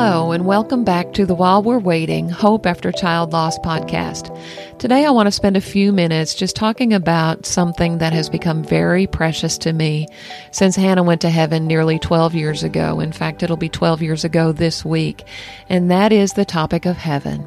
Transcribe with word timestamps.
Hello, 0.00 0.30
and 0.30 0.46
welcome 0.46 0.84
back 0.84 1.12
to 1.14 1.26
the 1.26 1.34
While 1.34 1.64
We're 1.64 1.80
Waiting 1.80 2.28
Hope 2.28 2.66
After 2.66 2.92
Child 2.92 3.32
Loss 3.32 3.58
podcast. 3.58 4.30
Today, 4.78 5.04
I 5.04 5.10
want 5.10 5.26
to 5.26 5.32
spend 5.32 5.56
a 5.56 5.60
few 5.60 5.92
minutes 5.92 6.36
just 6.36 6.54
talking 6.54 6.94
about 6.94 7.44
something 7.44 7.98
that 7.98 8.12
has 8.12 8.28
become 8.28 8.62
very 8.62 9.08
precious 9.08 9.58
to 9.58 9.72
me 9.72 10.06
since 10.52 10.76
Hannah 10.76 11.02
went 11.02 11.20
to 11.22 11.30
heaven 11.30 11.66
nearly 11.66 11.98
12 11.98 12.36
years 12.36 12.62
ago. 12.62 13.00
In 13.00 13.10
fact, 13.10 13.42
it'll 13.42 13.56
be 13.56 13.68
12 13.68 14.00
years 14.00 14.24
ago 14.24 14.52
this 14.52 14.84
week, 14.84 15.24
and 15.68 15.90
that 15.90 16.12
is 16.12 16.34
the 16.34 16.44
topic 16.44 16.86
of 16.86 16.96
heaven. 16.96 17.40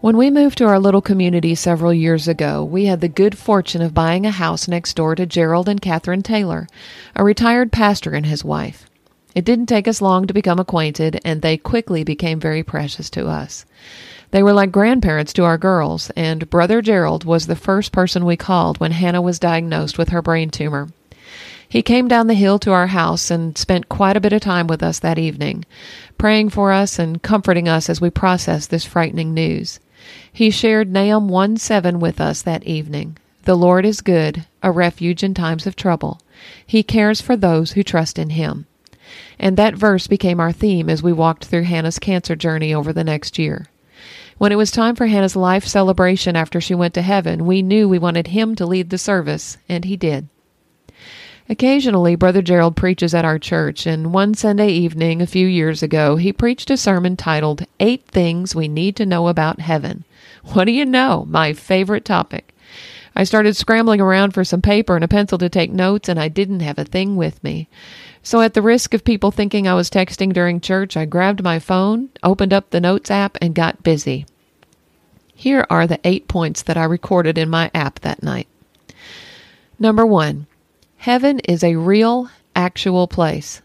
When 0.00 0.16
we 0.16 0.30
moved 0.30 0.56
to 0.56 0.66
our 0.66 0.78
little 0.80 1.02
community 1.02 1.54
several 1.54 1.92
years 1.92 2.28
ago, 2.28 2.64
we 2.64 2.86
had 2.86 3.02
the 3.02 3.08
good 3.08 3.36
fortune 3.36 3.82
of 3.82 3.92
buying 3.92 4.24
a 4.24 4.30
house 4.30 4.68
next 4.68 4.94
door 4.94 5.14
to 5.14 5.26
Gerald 5.26 5.68
and 5.68 5.82
Catherine 5.82 6.22
Taylor, 6.22 6.66
a 7.14 7.22
retired 7.22 7.72
pastor 7.72 8.14
and 8.14 8.24
his 8.24 8.42
wife. 8.42 8.88
It 9.36 9.44
didn't 9.44 9.66
take 9.66 9.86
us 9.86 10.00
long 10.00 10.26
to 10.26 10.32
become 10.32 10.58
acquainted, 10.58 11.20
and 11.22 11.42
they 11.42 11.58
quickly 11.58 12.02
became 12.04 12.40
very 12.40 12.62
precious 12.62 13.10
to 13.10 13.28
us. 13.28 13.66
They 14.30 14.42
were 14.42 14.54
like 14.54 14.72
grandparents 14.72 15.34
to 15.34 15.44
our 15.44 15.58
girls, 15.58 16.08
and 16.16 16.48
Brother 16.48 16.80
Gerald 16.80 17.24
was 17.24 17.46
the 17.46 17.54
first 17.54 17.92
person 17.92 18.24
we 18.24 18.38
called 18.38 18.80
when 18.80 18.92
Hannah 18.92 19.20
was 19.20 19.38
diagnosed 19.38 19.98
with 19.98 20.08
her 20.08 20.22
brain 20.22 20.48
tumor. 20.48 20.88
He 21.68 21.82
came 21.82 22.08
down 22.08 22.28
the 22.28 22.32
hill 22.32 22.58
to 22.60 22.72
our 22.72 22.86
house 22.86 23.30
and 23.30 23.58
spent 23.58 23.90
quite 23.90 24.16
a 24.16 24.20
bit 24.20 24.32
of 24.32 24.40
time 24.40 24.68
with 24.68 24.82
us 24.82 25.00
that 25.00 25.18
evening, 25.18 25.66
praying 26.16 26.48
for 26.48 26.72
us 26.72 26.98
and 26.98 27.22
comforting 27.22 27.68
us 27.68 27.90
as 27.90 28.00
we 28.00 28.08
processed 28.08 28.70
this 28.70 28.86
frightening 28.86 29.34
news. 29.34 29.80
He 30.32 30.48
shared 30.48 30.90
Nahum 30.90 31.28
1 31.28 31.58
7 31.58 32.00
with 32.00 32.22
us 32.22 32.40
that 32.40 32.64
evening. 32.64 33.18
The 33.42 33.54
Lord 33.54 33.84
is 33.84 34.00
good, 34.00 34.46
a 34.62 34.70
refuge 34.70 35.22
in 35.22 35.34
times 35.34 35.66
of 35.66 35.76
trouble. 35.76 36.22
He 36.66 36.82
cares 36.82 37.20
for 37.20 37.36
those 37.36 37.72
who 37.72 37.82
trust 37.82 38.18
in 38.18 38.30
him. 38.30 38.64
And 39.38 39.56
that 39.56 39.74
verse 39.74 40.06
became 40.06 40.40
our 40.40 40.52
theme 40.52 40.88
as 40.88 41.02
we 41.02 41.12
walked 41.12 41.44
through 41.44 41.62
Hannah's 41.64 41.98
cancer 41.98 42.36
journey 42.36 42.74
over 42.74 42.92
the 42.92 43.04
next 43.04 43.38
year. 43.38 43.66
When 44.38 44.52
it 44.52 44.56
was 44.56 44.70
time 44.70 44.94
for 44.94 45.06
Hannah's 45.06 45.36
life 45.36 45.66
celebration 45.66 46.36
after 46.36 46.60
she 46.60 46.74
went 46.74 46.94
to 46.94 47.02
heaven, 47.02 47.46
we 47.46 47.62
knew 47.62 47.88
we 47.88 47.98
wanted 47.98 48.28
him 48.28 48.54
to 48.56 48.66
lead 48.66 48.90
the 48.90 48.98
service, 48.98 49.56
and 49.68 49.84
he 49.84 49.96
did. 49.96 50.28
Occasionally, 51.48 52.16
Brother 52.16 52.42
Gerald 52.42 52.76
preaches 52.76 53.14
at 53.14 53.24
our 53.24 53.38
church, 53.38 53.86
and 53.86 54.12
one 54.12 54.34
Sunday 54.34 54.68
evening 54.68 55.22
a 55.22 55.26
few 55.26 55.46
years 55.46 55.82
ago, 55.82 56.16
he 56.16 56.32
preached 56.32 56.70
a 56.70 56.76
sermon 56.76 57.16
titled 57.16 57.64
Eight 57.78 58.04
Things 58.08 58.54
We 58.54 58.66
Need 58.66 58.96
to 58.96 59.06
Know 59.06 59.28
About 59.28 59.60
Heaven. 59.60 60.04
What 60.42 60.64
do 60.64 60.72
you 60.72 60.84
know? 60.84 61.24
My 61.28 61.52
favorite 61.52 62.04
topic. 62.04 62.52
I 63.18 63.24
started 63.24 63.56
scrambling 63.56 63.98
around 63.98 64.32
for 64.34 64.44
some 64.44 64.60
paper 64.60 64.94
and 64.94 65.02
a 65.02 65.08
pencil 65.08 65.38
to 65.38 65.48
take 65.48 65.72
notes, 65.72 66.06
and 66.10 66.20
I 66.20 66.28
didn't 66.28 66.60
have 66.60 66.78
a 66.78 66.84
thing 66.84 67.16
with 67.16 67.42
me. 67.42 67.66
So, 68.22 68.42
at 68.42 68.52
the 68.52 68.60
risk 68.60 68.92
of 68.92 69.04
people 69.04 69.30
thinking 69.30 69.66
I 69.66 69.74
was 69.74 69.88
texting 69.88 70.34
during 70.34 70.60
church, 70.60 70.98
I 70.98 71.06
grabbed 71.06 71.42
my 71.42 71.58
phone, 71.58 72.10
opened 72.22 72.52
up 72.52 72.68
the 72.68 72.80
Notes 72.80 73.10
app, 73.10 73.38
and 73.40 73.54
got 73.54 73.82
busy. 73.82 74.26
Here 75.34 75.66
are 75.70 75.86
the 75.86 76.00
eight 76.04 76.28
points 76.28 76.60
that 76.62 76.76
I 76.76 76.84
recorded 76.84 77.38
in 77.38 77.48
my 77.48 77.70
app 77.72 78.00
that 78.00 78.22
night. 78.22 78.48
Number 79.78 80.04
one, 80.04 80.46
heaven 80.98 81.38
is 81.40 81.64
a 81.64 81.76
real, 81.76 82.28
actual 82.54 83.08
place. 83.08 83.62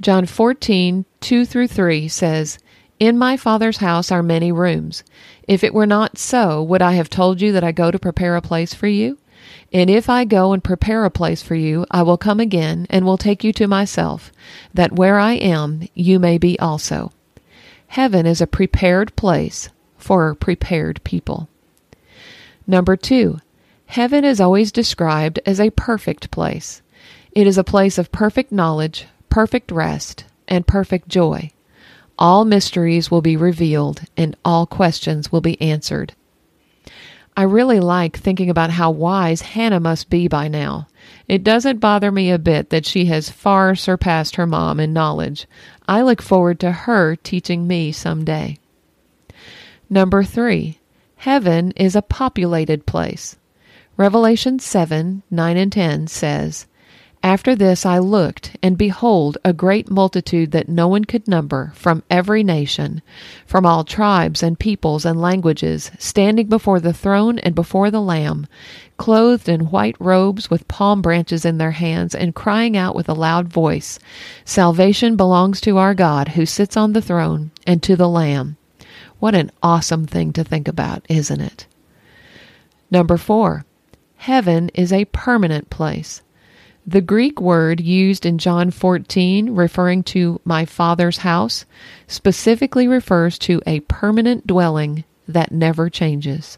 John 0.00 0.26
14, 0.26 1.04
2 1.20 1.44
through 1.44 1.68
3 1.68 2.08
says, 2.08 2.58
in 2.98 3.16
my 3.16 3.36
Father's 3.36 3.78
house 3.78 4.10
are 4.10 4.22
many 4.22 4.50
rooms. 4.50 5.04
If 5.46 5.62
it 5.62 5.74
were 5.74 5.86
not 5.86 6.18
so, 6.18 6.62
would 6.62 6.82
I 6.82 6.92
have 6.92 7.08
told 7.08 7.40
you 7.40 7.52
that 7.52 7.64
I 7.64 7.72
go 7.72 7.90
to 7.90 7.98
prepare 7.98 8.36
a 8.36 8.42
place 8.42 8.74
for 8.74 8.86
you? 8.86 9.18
And 9.72 9.88
if 9.88 10.10
I 10.10 10.24
go 10.24 10.52
and 10.52 10.64
prepare 10.64 11.04
a 11.04 11.10
place 11.10 11.42
for 11.42 11.54
you, 11.54 11.86
I 11.90 12.02
will 12.02 12.16
come 12.16 12.40
again 12.40 12.86
and 12.90 13.04
will 13.04 13.18
take 13.18 13.44
you 13.44 13.52
to 13.54 13.68
myself, 13.68 14.32
that 14.74 14.92
where 14.92 15.18
I 15.18 15.34
am, 15.34 15.88
you 15.94 16.18
may 16.18 16.38
be 16.38 16.58
also. 16.58 17.12
Heaven 17.88 18.26
is 18.26 18.40
a 18.40 18.46
prepared 18.46 19.14
place 19.14 19.68
for 19.96 20.34
prepared 20.34 21.02
people. 21.04 21.48
Number 22.66 22.96
two, 22.96 23.40
heaven 23.86 24.24
is 24.24 24.40
always 24.40 24.72
described 24.72 25.38
as 25.46 25.60
a 25.60 25.70
perfect 25.70 26.30
place. 26.30 26.82
It 27.32 27.46
is 27.46 27.56
a 27.56 27.64
place 27.64 27.96
of 27.96 28.12
perfect 28.12 28.50
knowledge, 28.50 29.06
perfect 29.30 29.70
rest, 29.70 30.24
and 30.48 30.66
perfect 30.66 31.08
joy 31.08 31.52
all 32.18 32.44
mysteries 32.44 33.10
will 33.10 33.22
be 33.22 33.36
revealed 33.36 34.02
and 34.16 34.36
all 34.44 34.66
questions 34.66 35.30
will 35.30 35.40
be 35.40 35.60
answered. 35.60 36.14
I 37.36 37.42
really 37.42 37.78
like 37.78 38.16
thinking 38.16 38.50
about 38.50 38.70
how 38.70 38.90
wise 38.90 39.42
Hannah 39.42 39.78
must 39.78 40.10
be 40.10 40.26
by 40.26 40.48
now. 40.48 40.88
It 41.28 41.44
doesn't 41.44 41.78
bother 41.78 42.10
me 42.10 42.32
a 42.32 42.38
bit 42.38 42.70
that 42.70 42.84
she 42.84 43.04
has 43.04 43.30
far 43.30 43.76
surpassed 43.76 44.34
her 44.34 44.46
mom 44.46 44.80
in 44.80 44.92
knowledge. 44.92 45.46
I 45.86 46.02
look 46.02 46.20
forward 46.20 46.58
to 46.60 46.72
her 46.72 47.14
teaching 47.14 47.68
me 47.68 47.92
some 47.92 48.24
day. 48.24 48.58
Number 49.88 50.24
three, 50.24 50.80
heaven 51.16 51.70
is 51.76 51.94
a 51.94 52.02
populated 52.02 52.86
place. 52.86 53.36
Revelation 53.96 54.58
7 54.58 55.22
9 55.30 55.56
and 55.56 55.72
10 55.72 56.06
says, 56.08 56.66
after 57.28 57.54
this 57.54 57.84
I 57.84 57.98
looked, 57.98 58.56
and 58.62 58.78
behold, 58.78 59.36
a 59.44 59.52
great 59.52 59.90
multitude 59.90 60.50
that 60.52 60.70
no 60.70 60.88
one 60.88 61.04
could 61.04 61.28
number, 61.28 61.72
from 61.74 62.02
every 62.08 62.42
nation, 62.42 63.02
from 63.44 63.66
all 63.66 63.84
tribes 63.84 64.42
and 64.42 64.58
peoples 64.58 65.04
and 65.04 65.20
languages, 65.20 65.90
standing 65.98 66.46
before 66.46 66.80
the 66.80 66.94
throne 66.94 67.38
and 67.40 67.54
before 67.54 67.90
the 67.90 68.00
Lamb, 68.00 68.46
clothed 68.96 69.46
in 69.46 69.70
white 69.70 69.94
robes 70.00 70.48
with 70.48 70.66
palm 70.68 71.02
branches 71.02 71.44
in 71.44 71.58
their 71.58 71.72
hands, 71.72 72.14
and 72.14 72.34
crying 72.34 72.78
out 72.78 72.94
with 72.94 73.10
a 73.10 73.12
loud 73.12 73.46
voice 73.46 73.98
Salvation 74.46 75.14
belongs 75.14 75.60
to 75.60 75.76
our 75.76 75.92
God 75.92 76.28
who 76.28 76.46
sits 76.46 76.78
on 76.78 76.94
the 76.94 77.02
throne 77.02 77.50
and 77.66 77.82
to 77.82 77.94
the 77.94 78.08
Lamb. 78.08 78.56
What 79.18 79.34
an 79.34 79.50
awesome 79.62 80.06
thing 80.06 80.32
to 80.32 80.44
think 80.44 80.66
about, 80.66 81.04
isn't 81.10 81.42
it? 81.42 81.66
Number 82.90 83.18
four, 83.18 83.66
heaven 84.16 84.70
is 84.72 84.94
a 84.94 85.04
permanent 85.04 85.68
place. 85.68 86.22
The 86.88 87.02
Greek 87.02 87.38
word 87.38 87.80
used 87.80 88.24
in 88.24 88.38
John 88.38 88.70
14, 88.70 89.54
referring 89.54 90.02
to 90.04 90.40
my 90.42 90.64
Father's 90.64 91.18
house, 91.18 91.66
specifically 92.06 92.88
refers 92.88 93.38
to 93.40 93.60
a 93.66 93.80
permanent 93.80 94.46
dwelling 94.46 95.04
that 95.28 95.52
never 95.52 95.90
changes. 95.90 96.56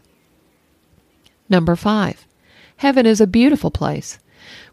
Number 1.49 1.75
five, 1.75 2.25
heaven 2.77 3.05
is 3.05 3.19
a 3.19 3.27
beautiful 3.27 3.71
place. 3.71 4.19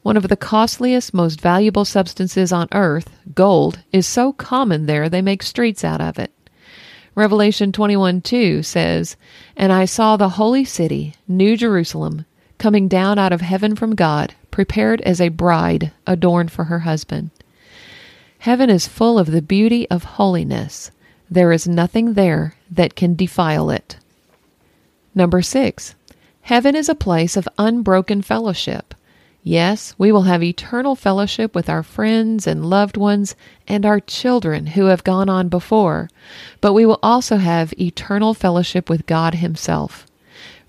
One 0.03 0.17
of 0.17 0.29
the 0.29 0.37
costliest, 0.37 1.13
most 1.13 1.41
valuable 1.41 1.85
substances 1.85 2.53
on 2.53 2.69
earth, 2.71 3.11
gold, 3.35 3.81
is 3.91 4.07
so 4.07 4.33
common 4.33 4.87
there 4.87 5.09
they 5.09 5.23
make 5.23 5.43
streets 5.43 5.83
out 5.83 6.01
of 6.01 6.21
it. 6.21 6.31
Revelation 7.17 7.73
21 7.73 8.21
2 8.21 8.63
says, 8.63 9.17
And 9.57 9.73
I 9.73 9.87
saw 9.87 10.17
the 10.17 10.29
holy 10.29 10.65
city, 10.65 11.17
New 11.27 11.57
Jerusalem, 11.57 12.27
coming 12.59 12.89
down 12.89 13.19
out 13.19 13.33
of 13.33 13.41
heaven 13.41 13.75
from 13.75 13.95
God 13.95 14.35
prepared 14.51 15.01
as 15.03 15.21
a 15.21 15.29
bride 15.29 15.93
adorned 16.07 16.51
for 16.51 16.65
her 16.65 16.81
husband. 16.81 17.31
Heaven 18.41 18.71
is 18.71 18.89
full 18.89 19.19
of 19.19 19.31
the 19.31 19.43
beauty 19.43 19.89
of 19.91 20.05
holiness. 20.05 20.91
There 21.31 21.53
is 21.53 21.69
nothing 21.69 22.15
there 22.15 22.55
that 22.71 22.97
can 22.97 23.15
defile 23.15 23.71
it. 23.71 23.97
Number 25.15 25.43
six, 25.43 25.95
heaven 26.43 26.75
is 26.75 26.89
a 26.89 26.95
place 26.95 27.37
of 27.37 27.49
unbroken 27.59 28.23
fellowship. 28.23 28.95
Yes, 29.45 29.95
we 29.97 30.11
will 30.11 30.23
have 30.23 30.43
eternal 30.43 30.97
fellowship 30.97 31.55
with 31.55 31.71
our 31.71 31.83
friends 31.83 32.47
and 32.47 32.69
loved 32.69 32.97
ones 32.97 33.37
and 33.69 33.87
our 33.87 34.01
children 34.01 34.67
who 34.67 34.87
have 34.87 35.05
gone 35.05 35.29
on 35.29 35.49
before, 35.49 36.11
but 36.61 36.73
we 36.73 36.85
will 36.85 36.99
also 37.03 37.37
have 37.37 37.73
eternal 37.81 38.35
fellowship 38.35 38.91
with 38.91 39.07
God 39.07 39.37
Himself. 39.37 40.08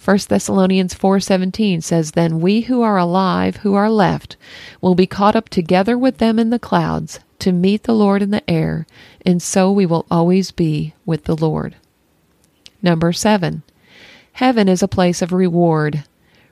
1 0.04 0.18
Thessalonians 0.30 0.94
4:17 0.94 1.84
says 1.84 2.12
then 2.12 2.40
we 2.40 2.62
who 2.62 2.82
are 2.82 2.98
alive 2.98 3.58
who 3.58 3.74
are 3.74 3.90
left 3.90 4.38
will 4.80 4.96
be 4.96 5.06
caught 5.06 5.36
up 5.36 5.50
together 5.50 5.98
with 5.98 6.20
them 6.20 6.40
in 6.40 6.52
the 6.52 6.58
clouds 6.58 7.20
to 7.38 7.52
meet 7.52 7.84
the 7.84 7.94
Lord 7.94 8.22
in 8.22 8.32
the 8.32 8.50
air 8.50 8.88
and 9.26 9.42
so 9.42 9.70
we 9.70 9.86
will 9.86 10.06
always 10.10 10.52
be 10.52 10.94
with 11.06 11.26
the 11.26 11.36
Lord. 11.36 11.76
Number 12.82 13.12
7. 13.12 13.62
Heaven 14.32 14.70
is 14.70 14.82
a 14.82 14.88
place 14.88 15.22
of 15.22 15.34
reward. 15.34 16.06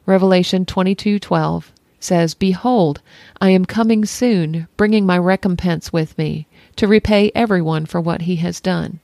Revelation 0.06 0.66
22:12 0.66 1.72
says, 2.02 2.34
"Behold, 2.34 3.00
I 3.40 3.52
am 3.52 3.64
coming 3.64 4.04
soon, 4.04 4.68
bringing 4.76 5.06
my 5.06 5.18
recompense 5.18 5.94
with 5.94 6.18
me, 6.18 6.48
to 6.76 6.86
repay 6.86 7.32
everyone 7.34 7.86
for 7.86 8.02
what 8.02 8.24
he 8.24 8.36
has 8.36 8.60
done." 8.60 9.00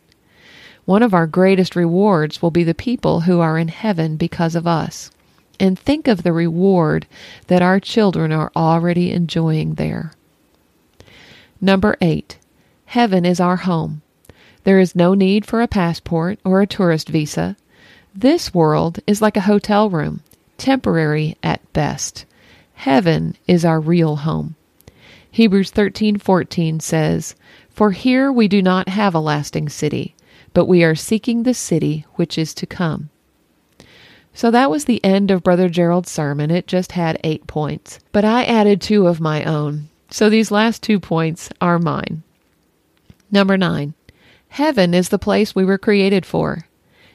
One 0.85 1.01
of 1.01 1.13
our 1.13 1.27
greatest 1.27 1.75
rewards 1.75 2.41
will 2.41 2.51
be 2.51 2.63
the 2.63 2.74
people 2.74 3.21
who 3.21 3.39
are 3.39 3.57
in 3.57 3.69
heaven 3.69 4.18
because 4.18 4.56
of 4.56 4.68
us. 4.68 5.12
And 5.59 5.80
think 5.80 6.07
of 6.07 6.24
the 6.24 6.33
reward 6.33 7.07
that 7.47 7.62
our 7.62 7.80
children 7.80 8.31
are 8.31 8.51
already 8.56 9.12
enjoying 9.12 9.75
there. 9.75 10.12
Number 11.62 11.95
eight, 12.01 12.38
heaven 12.88 13.25
is 13.25 13.39
our 13.39 13.57
home. 13.57 14.01
There 14.65 14.80
is 14.80 14.95
no 14.95 15.13
need 15.13 15.45
for 15.45 15.62
a 15.62 15.68
passport 15.68 16.39
or 16.44 16.62
a 16.62 16.68
tourist 16.68 17.07
visa. 17.07 17.56
This 18.13 18.53
world 18.53 19.00
is 19.07 19.21
like 19.21 19.38
a 19.38 19.41
hotel 19.41 19.89
room, 19.89 20.21
temporary 20.57 21.38
at 21.41 21.62
best. 21.74 22.25
Heaven 22.75 23.38
is 23.47 23.63
our 23.63 23.79
real 23.79 24.18
home. 24.18 24.56
Hebrews 25.31 25.71
13:14 25.71 26.81
says, 26.81 27.36
For 27.69 27.91
here 27.91 28.31
we 28.31 28.47
do 28.47 28.62
not 28.62 28.89
have 28.89 29.15
a 29.15 29.19
lasting 29.19 29.69
city, 29.69 30.15
but 30.53 30.65
we 30.65 30.83
are 30.83 30.95
seeking 30.95 31.44
the 31.44 31.53
city 31.53 32.05
which 32.15 32.38
is 32.38 32.53
to 32.53 32.65
come. 32.65 33.09
So 34.33 34.50
that 34.50 34.71
was 34.71 34.85
the 34.85 35.03
end 35.03 35.29
of 35.29 35.44
Brother 35.44 35.69
Gerald's 35.69 36.11
sermon. 36.11 36.50
It 36.50 36.65
just 36.67 36.94
had 36.94 37.19
eight 37.23 37.45
points, 37.45 38.00
but 38.11 38.25
I 38.25 38.45
added 38.45 38.81
two 38.81 39.07
of 39.07 39.19
my 39.19 39.44
own. 39.44 39.89
So 40.09 40.29
these 40.29 40.51
last 40.51 40.81
two 40.81 41.00
points 41.00 41.50
are 41.61 41.79
mine. 41.79 42.23
Number 43.31 43.57
nine, 43.57 43.94
heaven 44.50 44.94
is 44.94 45.09
the 45.09 45.19
place 45.19 45.55
we 45.55 45.65
were 45.65 45.77
created 45.77 46.25
for. 46.25 46.67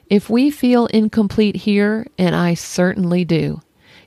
If 0.09 0.31
we 0.31 0.51
feel 0.51 0.87
incomplete 0.87 1.57
here, 1.57 2.07
and 2.17 2.35
I 2.35 2.55
certainly 2.55 3.25
do, 3.25 3.61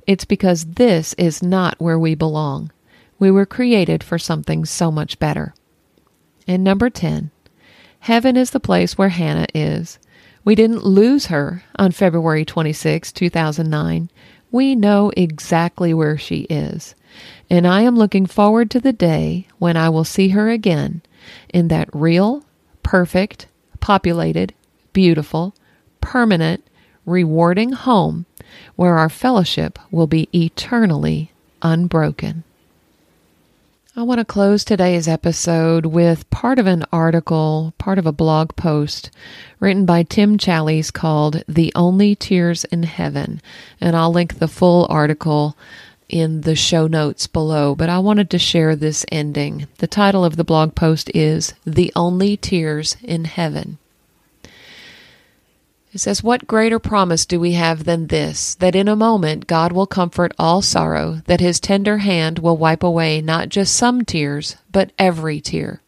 it's 0.07 0.25
because 0.25 0.66
this 0.66 1.13
is 1.13 1.44
not 1.44 1.80
where 1.80 2.00
we 2.00 2.16
belong. 2.16 2.72
We 3.19 3.30
were 3.30 3.45
created 3.45 4.04
for 4.04 4.18
something 4.18 4.66
so 4.66 4.92
much 4.92 5.19
better. 5.19 5.54
And 6.48 6.63
number 6.63 6.89
10, 6.89 7.30
heaven 8.01 8.36
is 8.36 8.51
the 8.51 8.59
place 8.59 8.98
where 8.98 9.09
Hannah 9.09 9.48
is. 9.53 10.00
We 10.44 10.56
didn't 10.56 10.83
lose 10.83 11.27
her 11.27 11.63
on 11.77 11.92
February 11.92 12.44
26, 12.44 13.12
2009. 13.12 14.09
We 14.51 14.75
know 14.75 15.12
exactly 15.15 15.94
where 15.94 16.18
she 16.18 16.42
is. 16.42 16.95
And 17.50 17.68
I 17.68 17.81
am 17.81 17.95
looking 17.95 18.25
forward 18.25 18.71
to 18.71 18.80
the 18.80 18.94
day 18.94 19.48
when 19.59 19.77
I 19.77 19.89
will 19.89 20.03
see 20.03 20.30
her 20.30 20.50
again 20.50 21.01
in 21.53 21.68
that 21.68 21.89
real, 21.94 22.44
perfect, 22.81 23.48
populated, 23.80 24.54
beautiful, 24.94 25.54
permanent, 26.01 26.65
rewarding 27.06 27.74
home 27.74 28.25
where 28.75 28.97
our 28.97 29.09
fellowship 29.09 29.77
will 29.92 30.07
be 30.07 30.27
eternally 30.33 31.31
unbroken. 31.62 32.44
I 33.94 34.04
want 34.04 34.20
to 34.20 34.26
close 34.26 34.64
today's 34.64 35.10
episode 35.10 35.86
with 35.86 36.30
part 36.30 36.60
of 36.60 36.66
an 36.66 36.86
article, 36.94 37.74
part 37.78 38.00
of 38.00 38.06
a 38.06 38.14
blog 38.14 38.56
post 38.56 39.12
written 39.60 39.86
by 39.86 40.04
Tim 40.04 40.38
Challies 40.38 40.94
called 40.94 41.44
The 41.46 41.74
Only 41.76 42.16
Tears 42.16 42.64
in 42.64 42.84
Heaven. 42.84 43.42
And 43.82 43.94
I'll 43.94 44.14
link 44.14 44.40
the 44.40 44.48
full 44.48 44.88
article 44.90 45.58
in 46.08 46.42
the 46.42 46.56
show 46.56 46.88
notes 46.88 47.28
below, 47.28 47.76
but 47.76 47.90
I 47.90 48.00
wanted 48.00 48.30
to 48.30 48.40
share 48.40 48.78
this 48.78 49.06
ending. 49.12 49.68
The 49.80 49.88
title 49.88 50.24
of 50.24 50.38
the 50.38 50.46
blog 50.46 50.74
post 50.74 51.12
is 51.14 51.54
The 51.66 51.92
Only 51.94 52.38
Tears 52.38 52.96
in 53.04 53.26
Heaven. 53.26 53.78
It 55.94 56.00
says, 56.00 56.24
What 56.24 56.48
greater 56.48 56.80
promise 56.80 57.26
do 57.26 57.38
we 57.38 57.52
have 57.54 57.84
than 57.84 58.08
this, 58.08 58.56
that 58.56 58.76
in 58.76 58.88
a 58.88 58.96
moment 58.96 59.46
God 59.46 59.74
will 59.74 59.86
comfort 59.86 60.32
all 60.40 60.62
sorrow, 60.62 61.22
that 61.26 61.42
his 61.42 61.60
tender 61.60 61.98
hand 61.98 62.40
will 62.40 62.56
wipe 62.56 62.82
away 62.82 63.20
not 63.20 63.50
just 63.50 63.76
some 63.76 64.06
tears, 64.06 64.56
but 64.72 64.94
every 64.98 65.42
tear. 65.42 65.82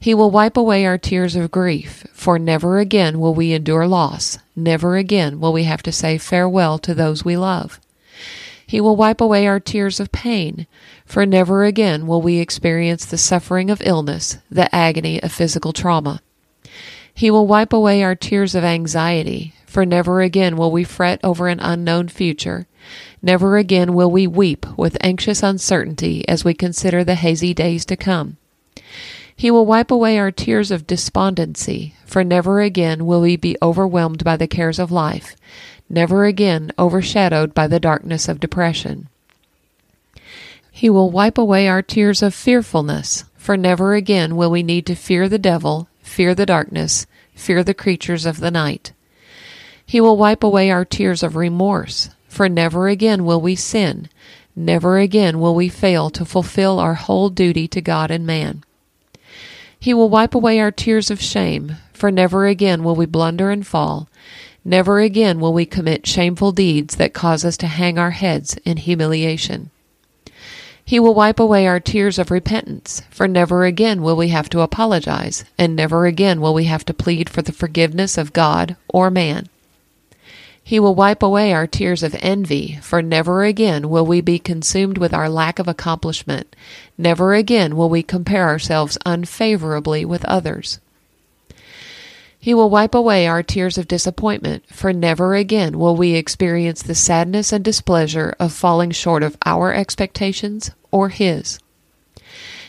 He 0.00 0.14
will 0.14 0.30
wipe 0.30 0.56
away 0.56 0.86
our 0.86 0.96
tears 0.96 1.36
of 1.36 1.50
grief, 1.50 2.06
for 2.12 2.38
never 2.38 2.78
again 2.78 3.20
will 3.20 3.34
we 3.34 3.52
endure 3.52 3.86
loss, 3.86 4.38
never 4.56 4.96
again 4.96 5.40
will 5.40 5.52
we 5.52 5.64
have 5.64 5.82
to 5.82 5.92
say 5.92 6.16
farewell 6.16 6.78
to 6.78 6.94
those 6.94 7.22
we 7.24 7.36
love. 7.36 7.78
He 8.66 8.80
will 8.80 8.96
wipe 8.96 9.20
away 9.20 9.46
our 9.46 9.60
tears 9.60 10.00
of 10.00 10.12
pain, 10.12 10.66
for 11.04 11.26
never 11.26 11.64
again 11.64 12.06
will 12.06 12.22
we 12.22 12.38
experience 12.38 13.04
the 13.04 13.18
suffering 13.18 13.68
of 13.70 13.82
illness, 13.84 14.38
the 14.50 14.74
agony 14.74 15.22
of 15.22 15.32
physical 15.32 15.74
trauma. 15.74 16.22
He 17.18 17.32
will 17.32 17.48
wipe 17.48 17.72
away 17.72 18.04
our 18.04 18.14
tears 18.14 18.54
of 18.54 18.62
anxiety, 18.62 19.52
for 19.66 19.84
never 19.84 20.20
again 20.20 20.56
will 20.56 20.70
we 20.70 20.84
fret 20.84 21.18
over 21.24 21.48
an 21.48 21.58
unknown 21.58 22.06
future. 22.06 22.68
Never 23.20 23.56
again 23.56 23.92
will 23.92 24.08
we 24.08 24.28
weep 24.28 24.64
with 24.78 24.96
anxious 25.00 25.42
uncertainty 25.42 26.24
as 26.28 26.44
we 26.44 26.54
consider 26.54 27.02
the 27.02 27.16
hazy 27.16 27.52
days 27.52 27.84
to 27.86 27.96
come. 27.96 28.36
He 29.34 29.50
will 29.50 29.66
wipe 29.66 29.90
away 29.90 30.16
our 30.16 30.30
tears 30.30 30.70
of 30.70 30.86
despondency, 30.86 31.96
for 32.06 32.22
never 32.22 32.60
again 32.60 33.04
will 33.04 33.22
we 33.22 33.34
be 33.34 33.56
overwhelmed 33.60 34.22
by 34.22 34.36
the 34.36 34.46
cares 34.46 34.78
of 34.78 34.92
life, 34.92 35.34
never 35.90 36.24
again 36.24 36.70
overshadowed 36.78 37.52
by 37.52 37.66
the 37.66 37.80
darkness 37.80 38.28
of 38.28 38.38
depression. 38.38 39.08
He 40.70 40.88
will 40.88 41.10
wipe 41.10 41.36
away 41.36 41.66
our 41.66 41.82
tears 41.82 42.22
of 42.22 42.32
fearfulness, 42.32 43.24
for 43.36 43.56
never 43.56 43.94
again 43.94 44.36
will 44.36 44.52
we 44.52 44.62
need 44.62 44.86
to 44.86 44.94
fear 44.94 45.28
the 45.28 45.36
devil 45.36 45.88
fear 46.08 46.34
the 46.34 46.46
darkness, 46.46 47.06
fear 47.34 47.62
the 47.62 47.74
creatures 47.74 48.26
of 48.26 48.40
the 48.40 48.50
night. 48.50 48.92
He 49.86 50.00
will 50.00 50.16
wipe 50.16 50.42
away 50.42 50.70
our 50.70 50.84
tears 50.84 51.22
of 51.22 51.36
remorse, 51.36 52.10
for 52.28 52.48
never 52.48 52.88
again 52.88 53.24
will 53.24 53.40
we 53.40 53.54
sin, 53.54 54.08
never 54.56 54.98
again 54.98 55.40
will 55.40 55.54
we 55.54 55.68
fail 55.68 56.10
to 56.10 56.24
fulfill 56.24 56.78
our 56.80 56.94
whole 56.94 57.30
duty 57.30 57.68
to 57.68 57.80
God 57.80 58.10
and 58.10 58.26
man. 58.26 58.64
He 59.78 59.94
will 59.94 60.08
wipe 60.08 60.34
away 60.34 60.58
our 60.58 60.72
tears 60.72 61.10
of 61.10 61.22
shame, 61.22 61.76
for 61.92 62.10
never 62.10 62.46
again 62.46 62.82
will 62.82 62.96
we 62.96 63.06
blunder 63.06 63.50
and 63.50 63.66
fall, 63.66 64.08
never 64.64 64.98
again 64.98 65.40
will 65.40 65.52
we 65.52 65.64
commit 65.64 66.06
shameful 66.06 66.52
deeds 66.52 66.96
that 66.96 67.14
cause 67.14 67.44
us 67.44 67.56
to 67.58 67.66
hang 67.66 67.98
our 67.98 68.10
heads 68.10 68.56
in 68.64 68.76
humiliation. 68.78 69.70
He 70.88 70.98
will 70.98 71.12
wipe 71.12 71.38
away 71.38 71.66
our 71.66 71.80
tears 71.80 72.18
of 72.18 72.30
repentance, 72.30 73.02
for 73.10 73.28
never 73.28 73.66
again 73.66 74.00
will 74.00 74.16
we 74.16 74.28
have 74.28 74.48
to 74.48 74.62
apologize, 74.62 75.44
and 75.58 75.76
never 75.76 76.06
again 76.06 76.40
will 76.40 76.54
we 76.54 76.64
have 76.64 76.82
to 76.86 76.94
plead 76.94 77.28
for 77.28 77.42
the 77.42 77.52
forgiveness 77.52 78.16
of 78.16 78.32
God 78.32 78.74
or 78.88 79.10
man. 79.10 79.50
He 80.64 80.80
will 80.80 80.94
wipe 80.94 81.22
away 81.22 81.52
our 81.52 81.66
tears 81.66 82.02
of 82.02 82.16
envy, 82.20 82.78
for 82.80 83.02
never 83.02 83.44
again 83.44 83.90
will 83.90 84.06
we 84.06 84.22
be 84.22 84.38
consumed 84.38 84.96
with 84.96 85.12
our 85.12 85.28
lack 85.28 85.58
of 85.58 85.68
accomplishment. 85.68 86.56
Never 86.96 87.34
again 87.34 87.76
will 87.76 87.90
we 87.90 88.02
compare 88.02 88.48
ourselves 88.48 88.96
unfavorably 89.04 90.06
with 90.06 90.24
others. 90.24 90.80
He 92.40 92.54
will 92.54 92.70
wipe 92.70 92.94
away 92.94 93.26
our 93.26 93.42
tears 93.42 93.78
of 93.78 93.88
disappointment, 93.88 94.64
for 94.68 94.92
never 94.92 95.34
again 95.34 95.78
will 95.78 95.96
we 95.96 96.14
experience 96.14 96.82
the 96.82 96.94
sadness 96.94 97.52
and 97.52 97.64
displeasure 97.64 98.34
of 98.38 98.52
falling 98.52 98.92
short 98.92 99.22
of 99.22 99.36
our 99.44 99.72
expectations 99.72 100.70
or 100.90 101.08
His. 101.08 101.58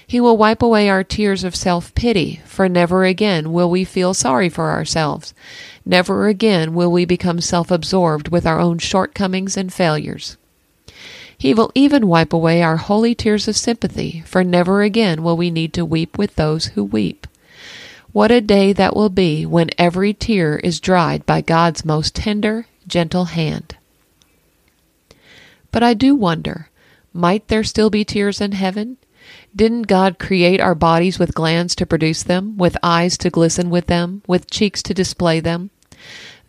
He 0.08 0.20
will 0.20 0.38
wipe 0.38 0.64
away 0.64 0.90
our 0.90 1.04
tears 1.04 1.44
of 1.44 1.56
self 1.56 1.94
pity, 1.94 2.42
for 2.44 2.68
never 2.68 3.06
again 3.06 3.54
will 3.54 3.70
we 3.70 3.84
feel 3.84 4.16
sorry 4.16 4.50
for 4.50 4.72
ourselves. 4.72 5.36
Never 5.86 6.28
again 6.28 6.74
will 6.74 6.92
we 6.92 7.06
become 7.06 7.40
self 7.40 7.70
absorbed 7.70 8.30
with 8.30 8.48
our 8.48 8.60
own 8.60 8.80
shortcomings 8.80 9.56
and 9.56 9.72
failures. 9.72 10.36
He 11.38 11.54
will 11.54 11.72
even 11.76 12.08
wipe 12.08 12.34
away 12.34 12.64
our 12.64 12.78
holy 12.78 13.14
tears 13.14 13.48
of 13.48 13.56
sympathy, 13.56 14.24
for 14.26 14.44
never 14.44 14.82
again 14.82 15.22
will 15.22 15.38
we 15.38 15.52
need 15.52 15.74
to 15.74 15.86
weep 15.86 16.18
with 16.18 16.36
those 16.36 16.66
who 16.74 16.84
weep. 16.84 17.28
What 18.12 18.32
a 18.32 18.42
day 18.42 18.74
that 18.74 18.96
will 18.96 19.10
be 19.10 19.46
when 19.46 19.70
every 19.78 20.16
tear 20.16 20.58
is 20.58 20.80
dried 20.80 21.28
by 21.28 21.42
God's 21.42 21.86
most 21.86 22.16
tender, 22.16 22.66
gentle 22.88 23.26
hand. 23.26 23.78
But 25.72 25.84
I 25.84 25.94
do 25.94 26.16
wonder 26.16 26.70
might 27.14 27.48
there 27.50 27.64
still 27.64 27.92
be 27.92 28.04
tears 28.04 28.42
in 28.42 28.54
heaven? 28.54 28.98
Didn't 29.56 29.84
God 29.84 30.18
create 30.18 30.60
our 30.60 30.74
bodies 30.74 31.20
with 31.20 31.36
glands 31.36 31.76
to 31.76 31.86
produce 31.86 32.24
them, 32.24 32.58
with 32.58 32.78
eyes 32.82 33.16
to 33.20 33.30
glisten 33.30 33.70
with 33.70 33.86
them, 33.86 34.24
with 34.28 34.50
cheeks 34.50 34.82
to 34.84 34.94
display 34.96 35.40
them? 35.40 35.70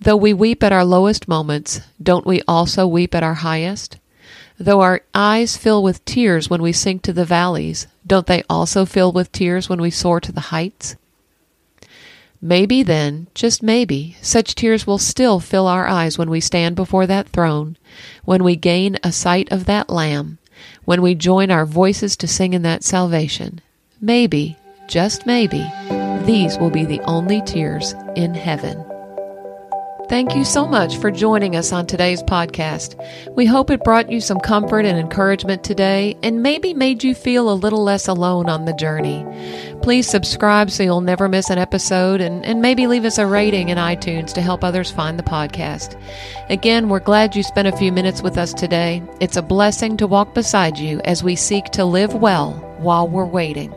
Though 0.00 0.16
we 0.16 0.32
weep 0.32 0.62
at 0.62 0.72
our 0.72 0.84
lowest 0.84 1.28
moments, 1.28 1.80
don't 2.02 2.26
we 2.26 2.40
also 2.48 2.86
weep 2.86 3.14
at 3.14 3.22
our 3.22 3.34
highest? 3.34 3.98
Though 4.58 4.80
our 4.80 5.02
eyes 5.14 5.58
fill 5.58 5.82
with 5.82 6.04
tears 6.06 6.48
when 6.48 6.62
we 6.62 6.72
sink 6.72 7.02
to 7.02 7.12
the 7.12 7.26
valleys, 7.26 7.86
don't 8.06 8.26
they 8.26 8.44
also 8.48 8.86
fill 8.86 9.12
with 9.12 9.32
tears 9.32 9.68
when 9.68 9.80
we 9.82 9.90
soar 9.90 10.20
to 10.20 10.32
the 10.32 10.48
heights? 10.52 10.96
Maybe 12.42 12.82
then, 12.82 13.26
just 13.34 13.62
maybe, 13.62 14.16
such 14.22 14.54
tears 14.54 14.86
will 14.86 14.98
still 14.98 15.40
fill 15.40 15.66
our 15.66 15.86
eyes 15.86 16.16
when 16.16 16.30
we 16.30 16.40
stand 16.40 16.74
before 16.74 17.06
that 17.06 17.28
throne, 17.28 17.76
when 18.24 18.42
we 18.42 18.56
gain 18.56 18.98
a 19.02 19.12
sight 19.12 19.52
of 19.52 19.66
that 19.66 19.90
Lamb, 19.90 20.38
when 20.86 21.02
we 21.02 21.14
join 21.14 21.50
our 21.50 21.66
voices 21.66 22.16
to 22.16 22.26
sing 22.26 22.54
in 22.54 22.62
that 22.62 22.82
salvation. 22.82 23.60
Maybe, 24.00 24.56
just 24.88 25.26
maybe, 25.26 25.70
these 26.24 26.56
will 26.58 26.70
be 26.70 26.86
the 26.86 27.00
only 27.02 27.42
tears 27.42 27.94
in 28.16 28.34
heaven. 28.34 28.89
Thank 30.10 30.34
you 30.34 30.44
so 30.44 30.66
much 30.66 30.96
for 30.96 31.12
joining 31.12 31.54
us 31.54 31.70
on 31.72 31.86
today's 31.86 32.20
podcast. 32.20 32.96
We 33.36 33.46
hope 33.46 33.70
it 33.70 33.84
brought 33.84 34.10
you 34.10 34.20
some 34.20 34.40
comfort 34.40 34.84
and 34.84 34.98
encouragement 34.98 35.62
today 35.62 36.16
and 36.24 36.42
maybe 36.42 36.74
made 36.74 37.04
you 37.04 37.14
feel 37.14 37.48
a 37.48 37.54
little 37.54 37.84
less 37.84 38.08
alone 38.08 38.48
on 38.48 38.64
the 38.64 38.72
journey. 38.72 39.24
Please 39.82 40.08
subscribe 40.08 40.68
so 40.72 40.82
you'll 40.82 41.00
never 41.00 41.28
miss 41.28 41.48
an 41.48 41.58
episode 41.58 42.20
and, 42.20 42.44
and 42.44 42.60
maybe 42.60 42.88
leave 42.88 43.04
us 43.04 43.18
a 43.18 43.26
rating 43.26 43.68
in 43.68 43.78
iTunes 43.78 44.32
to 44.32 44.42
help 44.42 44.64
others 44.64 44.90
find 44.90 45.16
the 45.16 45.22
podcast. 45.22 45.96
Again, 46.50 46.88
we're 46.88 46.98
glad 46.98 47.36
you 47.36 47.44
spent 47.44 47.68
a 47.68 47.76
few 47.76 47.92
minutes 47.92 48.20
with 48.20 48.36
us 48.36 48.52
today. 48.52 49.04
It's 49.20 49.36
a 49.36 49.42
blessing 49.42 49.96
to 49.98 50.08
walk 50.08 50.34
beside 50.34 50.76
you 50.76 51.00
as 51.04 51.22
we 51.22 51.36
seek 51.36 51.66
to 51.66 51.84
live 51.84 52.14
well 52.14 52.54
while 52.80 53.06
we're 53.06 53.24
waiting. 53.24 53.72